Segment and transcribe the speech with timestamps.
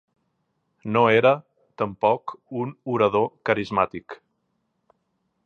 [0.95, 1.33] No era,
[1.81, 4.19] tampoc, un orador carismàtic.